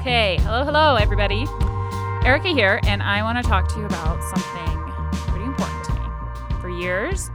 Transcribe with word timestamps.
Okay, 0.00 0.38
hello, 0.40 0.64
hello, 0.64 0.96
everybody. 0.96 1.44
Erika 2.24 2.48
here, 2.48 2.80
and 2.84 3.02
I 3.02 3.22
want 3.22 3.36
to 3.36 3.46
talk 3.46 3.68
to 3.68 3.78
you 3.78 3.84
about 3.84 4.22
something 4.22 5.12
pretty 5.28 5.44
important 5.44 5.84
to 5.84 5.92
me. 5.92 6.58
For 6.58 6.70
years, 6.70 7.30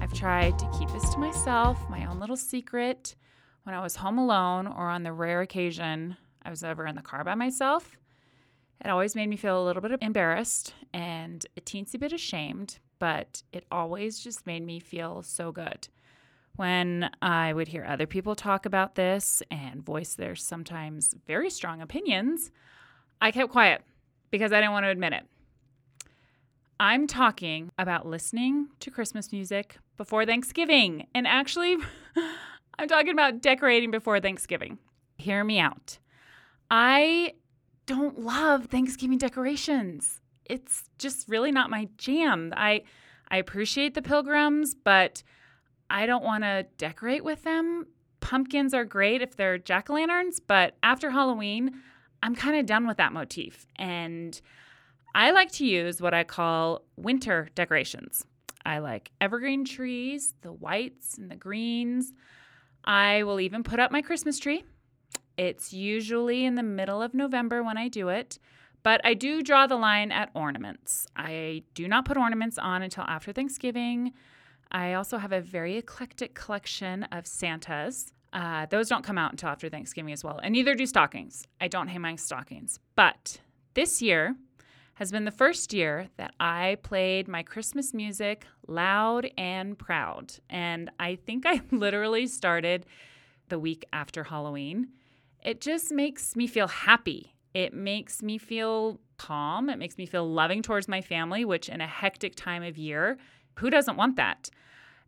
I've 0.00 0.14
tried 0.14 0.58
to 0.58 0.66
keep 0.78 0.88
this 0.88 1.10
to 1.10 1.18
myself, 1.18 1.78
my 1.90 2.06
own 2.06 2.18
little 2.18 2.34
secret. 2.34 3.14
When 3.64 3.74
I 3.74 3.82
was 3.82 3.96
home 3.96 4.16
alone, 4.16 4.66
or 4.66 4.88
on 4.88 5.02
the 5.02 5.12
rare 5.12 5.42
occasion 5.42 6.16
I 6.42 6.48
was 6.48 6.64
ever 6.64 6.86
in 6.86 6.96
the 6.96 7.02
car 7.02 7.24
by 7.24 7.34
myself, 7.34 7.98
it 8.82 8.88
always 8.88 9.14
made 9.14 9.28
me 9.28 9.36
feel 9.36 9.62
a 9.62 9.66
little 9.66 9.82
bit 9.82 9.92
embarrassed 10.00 10.72
and 10.94 11.44
a 11.58 11.60
teensy 11.60 12.00
bit 12.00 12.14
ashamed, 12.14 12.78
but 12.98 13.42
it 13.52 13.66
always 13.70 14.18
just 14.18 14.46
made 14.46 14.64
me 14.64 14.80
feel 14.80 15.22
so 15.22 15.52
good. 15.52 15.88
When 16.58 17.08
I 17.22 17.52
would 17.52 17.68
hear 17.68 17.84
other 17.84 18.08
people 18.08 18.34
talk 18.34 18.66
about 18.66 18.96
this 18.96 19.44
and 19.48 19.80
voice 19.80 20.14
their 20.14 20.34
sometimes 20.34 21.14
very 21.24 21.50
strong 21.50 21.80
opinions, 21.80 22.50
I 23.22 23.30
kept 23.30 23.52
quiet 23.52 23.82
because 24.32 24.52
I 24.52 24.56
didn't 24.56 24.72
want 24.72 24.82
to 24.82 24.90
admit 24.90 25.12
it. 25.12 25.22
I'm 26.80 27.06
talking 27.06 27.70
about 27.78 28.08
listening 28.08 28.70
to 28.80 28.90
Christmas 28.90 29.30
music 29.30 29.78
before 29.96 30.26
Thanksgiving. 30.26 31.06
And 31.14 31.28
actually, 31.28 31.76
I'm 32.78 32.88
talking 32.88 33.12
about 33.12 33.40
decorating 33.40 33.92
before 33.92 34.18
Thanksgiving. 34.18 34.78
Hear 35.16 35.44
me 35.44 35.60
out. 35.60 36.00
I 36.72 37.34
don't 37.86 38.18
love 38.18 38.64
Thanksgiving 38.66 39.18
decorations. 39.18 40.20
It's 40.44 40.90
just 40.98 41.28
really 41.28 41.52
not 41.52 41.70
my 41.70 41.88
jam. 41.98 42.52
I 42.56 42.82
I 43.28 43.36
appreciate 43.36 43.94
the 43.94 44.02
pilgrims, 44.02 44.74
but 44.74 45.22
I 45.90 46.06
don't 46.06 46.24
want 46.24 46.44
to 46.44 46.66
decorate 46.76 47.24
with 47.24 47.42
them. 47.42 47.86
Pumpkins 48.20 48.74
are 48.74 48.84
great 48.84 49.22
if 49.22 49.36
they're 49.36 49.58
jack 49.58 49.88
o' 49.90 49.94
lanterns, 49.94 50.40
but 50.40 50.76
after 50.82 51.10
Halloween, 51.10 51.80
I'm 52.22 52.34
kind 52.34 52.58
of 52.58 52.66
done 52.66 52.86
with 52.86 52.96
that 52.96 53.12
motif. 53.12 53.66
And 53.76 54.40
I 55.14 55.30
like 55.30 55.52
to 55.52 55.66
use 55.66 56.00
what 56.00 56.14
I 56.14 56.24
call 56.24 56.82
winter 56.96 57.48
decorations. 57.54 58.24
I 58.66 58.78
like 58.78 59.10
evergreen 59.20 59.64
trees, 59.64 60.34
the 60.42 60.52
whites 60.52 61.16
and 61.16 61.30
the 61.30 61.36
greens. 61.36 62.12
I 62.84 63.22
will 63.22 63.40
even 63.40 63.62
put 63.62 63.80
up 63.80 63.90
my 63.90 64.02
Christmas 64.02 64.38
tree. 64.38 64.64
It's 65.36 65.72
usually 65.72 66.44
in 66.44 66.56
the 66.56 66.62
middle 66.62 67.00
of 67.00 67.14
November 67.14 67.62
when 67.62 67.78
I 67.78 67.88
do 67.88 68.08
it, 68.08 68.38
but 68.82 69.00
I 69.04 69.14
do 69.14 69.42
draw 69.42 69.66
the 69.66 69.76
line 69.76 70.10
at 70.10 70.30
ornaments. 70.34 71.06
I 71.16 71.62
do 71.74 71.86
not 71.88 72.04
put 72.04 72.16
ornaments 72.16 72.58
on 72.58 72.82
until 72.82 73.04
after 73.04 73.32
Thanksgiving. 73.32 74.12
I 74.70 74.94
also 74.94 75.18
have 75.18 75.32
a 75.32 75.40
very 75.40 75.76
eclectic 75.76 76.34
collection 76.34 77.04
of 77.04 77.26
Santas. 77.26 78.12
Uh, 78.32 78.66
those 78.66 78.88
don't 78.88 79.04
come 79.04 79.18
out 79.18 79.30
until 79.32 79.48
after 79.48 79.68
Thanksgiving 79.68 80.12
as 80.12 80.22
well, 80.22 80.38
and 80.42 80.52
neither 80.52 80.74
do 80.74 80.86
stockings. 80.86 81.46
I 81.60 81.68
don't 81.68 81.88
hang 81.88 82.02
my 82.02 82.16
stockings. 82.16 82.78
But 82.94 83.40
this 83.74 84.02
year 84.02 84.36
has 84.94 85.12
been 85.12 85.24
the 85.24 85.30
first 85.30 85.72
year 85.72 86.08
that 86.16 86.34
I 86.40 86.76
played 86.82 87.28
my 87.28 87.42
Christmas 87.42 87.94
music 87.94 88.46
loud 88.66 89.30
and 89.38 89.78
proud. 89.78 90.34
And 90.50 90.90
I 90.98 91.14
think 91.14 91.46
I 91.46 91.62
literally 91.70 92.26
started 92.26 92.84
the 93.48 93.58
week 93.58 93.86
after 93.92 94.24
Halloween. 94.24 94.88
It 95.42 95.60
just 95.60 95.92
makes 95.92 96.34
me 96.34 96.46
feel 96.46 96.66
happy. 96.66 97.36
It 97.54 97.72
makes 97.72 98.22
me 98.22 98.38
feel 98.38 99.00
calm. 99.18 99.70
It 99.70 99.78
makes 99.78 99.96
me 99.98 100.04
feel 100.04 100.28
loving 100.28 100.62
towards 100.62 100.88
my 100.88 101.00
family, 101.00 101.44
which 101.44 101.68
in 101.68 101.80
a 101.80 101.86
hectic 101.86 102.34
time 102.34 102.62
of 102.62 102.76
year, 102.76 103.18
who 103.58 103.70
doesn't 103.70 103.96
want 103.96 104.16
that? 104.16 104.50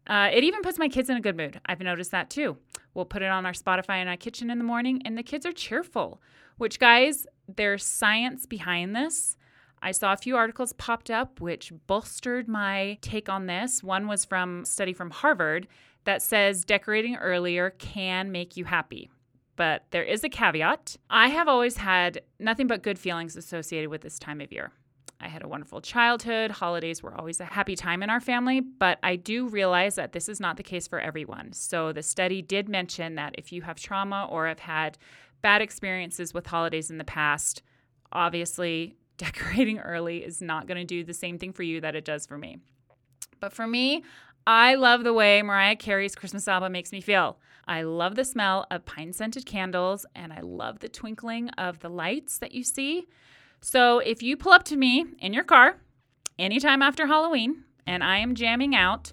Uh, 0.06 0.31
it 0.33 0.45
even 0.45 0.62
puts 0.62 0.79
my 0.79 0.89
kids 0.89 1.11
in 1.11 1.17
a 1.17 1.20
good 1.20 1.37
mood. 1.37 1.61
I've 1.67 1.81
noticed 1.81 2.11
that 2.11 2.31
too. 2.31 2.56
We'll 2.95 3.05
put 3.05 3.23
it 3.23 3.31
on 3.31 3.47
our 3.47 3.53
Spotify 3.53 4.03
in 4.03 4.09
our 4.09 4.17
kitchen 4.17 4.51
in 4.51 4.59
the 4.59 4.65
morning, 4.65 5.03
and 5.05 5.17
the 5.17 5.23
kids 5.23 5.47
are 5.47 5.53
cheerful, 5.53 6.20
which, 6.59 6.81
guys, 6.81 7.27
there's 7.48 7.84
science 7.84 8.47
behind 8.47 8.94
this. 8.94 9.37
I 9.83 9.93
saw 9.93 10.12
a 10.12 10.16
few 10.16 10.37
articles 10.37 10.72
popped 10.75 11.10
up 11.10 11.41
which 11.41 11.72
bolstered 11.87 12.49
my 12.49 12.99
take 13.00 13.28
on 13.28 13.47
this. 13.47 13.83
One 13.83 14.06
was 14.06 14.25
from 14.25 14.62
a 14.62 14.66
study 14.66 14.93
from 14.93 15.10
Harvard 15.10 15.69
that 16.05 16.22
says 16.22 16.65
decorating 16.65 17.16
earlier 17.16 17.71
can 17.71 18.31
make 18.31 18.56
you 18.56 18.65
happy. 18.65 19.10
But 19.56 19.84
there 19.91 20.03
is 20.03 20.25
a 20.25 20.28
caveat. 20.28 20.97
I 21.09 21.28
have 21.28 21.49
always 21.49 21.78
had 21.78 22.22
nothing 22.39 22.66
but 22.66 22.83
good 22.83 22.99
feelings 22.99 23.37
associated 23.37 23.91
with 23.91 24.03
this 24.03 24.19
time 24.19 24.41
of 24.41 24.53
year. 24.53 24.72
I 25.20 25.28
had 25.28 25.42
a 25.42 25.48
wonderful 25.48 25.81
childhood. 25.81 26.50
Holidays 26.50 27.03
were 27.03 27.14
always 27.14 27.41
a 27.41 27.44
happy 27.44 27.76
time 27.76 28.03
in 28.03 28.10
our 28.10 28.20
family, 28.20 28.60
but 28.60 28.98
I 29.03 29.16
do 29.16 29.48
realize 29.48 29.97
that 29.97 30.12
this 30.12 30.28
is 30.28 30.41
not 30.41 30.56
the 30.56 30.62
case 30.62 30.88
for 30.88 30.98
everyone. 30.98 31.53
So 31.53 31.92
the 31.92 32.03
study 32.03 32.41
did 32.41 32.69
mention 32.69 33.16
that 33.16 33.34
if 33.36 33.53
you 33.53 33.62
have 33.62 33.78
trauma 33.78 34.26
or 34.30 34.48
have 34.48 34.60
had 34.60 34.97
bad 35.42 35.60
experiences 35.60 36.32
with 36.32 36.47
holidays 36.47 36.91
in 36.91 36.98
the 36.98 37.04
past, 37.04 37.62
obviously 38.12 38.97
decorating 39.19 39.78
early 39.78 40.25
is 40.25 40.41
not 40.41 40.66
going 40.66 40.78
to 40.78 40.84
do 40.84 41.04
the 41.04 41.12
same 41.12 41.38
thing 41.38 41.53
for 41.53 41.62
you 41.62 41.80
that 41.82 41.94
it 41.94 42.06
does 42.06 42.25
for 42.25 42.38
me. 42.38 42.59
But 43.38 43.53
for 43.53 43.66
me, 43.66 44.03
I 44.47 44.75
love 44.75 45.04
the 45.04 45.12
way 45.12 45.42
Mariah 45.42 45.76
Carey's 45.76 46.14
Christmas 46.14 46.48
album 46.48 46.72
makes 46.72 46.92
me 46.92 47.03
feel. 47.03 47.38
I 47.69 47.82
love 47.82 48.16
the 48.16 48.25
smell 48.25 48.66
of 48.70 48.86
pine 48.86 49.12
scented 49.12 49.44
candles 49.44 50.06
and 50.14 50.32
I 50.32 50.41
love 50.41 50.78
the 50.78 50.88
twinkling 50.88 51.50
of 51.50 51.80
the 51.80 51.91
lights 51.91 52.38
that 52.38 52.53
you 52.53 52.64
see. 52.64 53.06
So 53.60 53.98
if 53.98 54.22
you 54.22 54.37
pull 54.37 54.53
up 54.53 54.65
to 54.65 54.76
me 54.76 55.06
in 55.19 55.32
your 55.32 55.44
car 55.44 55.76
anytime 56.38 56.82
after 56.82 57.06
Halloween 57.06 57.65
and 57.87 58.03
I 58.03 58.19
am 58.19 58.34
jamming 58.34 58.75
out, 58.75 59.12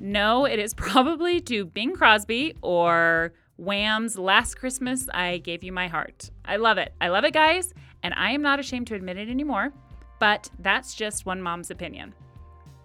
no, 0.00 0.44
it 0.44 0.58
is 0.58 0.74
probably 0.74 1.40
to 1.42 1.64
Bing 1.64 1.94
Crosby 1.94 2.56
or 2.62 3.32
Wham's 3.56 4.18
Last 4.18 4.54
Christmas 4.56 5.08
I 5.12 5.38
Gave 5.38 5.62
You 5.62 5.72
My 5.72 5.86
Heart. 5.86 6.30
I 6.44 6.56
love 6.56 6.78
it. 6.78 6.92
I 7.00 7.08
love 7.08 7.24
it, 7.24 7.34
guys, 7.34 7.72
and 8.02 8.14
I 8.14 8.30
am 8.30 8.42
not 8.42 8.58
ashamed 8.58 8.86
to 8.88 8.94
admit 8.94 9.18
it 9.18 9.28
anymore, 9.28 9.72
but 10.18 10.50
that's 10.58 10.94
just 10.94 11.26
one 11.26 11.42
mom's 11.42 11.70
opinion. 11.70 12.14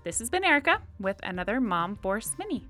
This 0.04 0.20
has 0.20 0.30
been 0.30 0.44
Erika 0.44 0.82
with 1.00 1.18
another 1.24 1.60
Mom 1.60 1.96
Force 1.96 2.34
Mini. 2.38 2.68